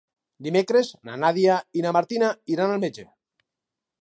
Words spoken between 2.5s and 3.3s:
iran al metge.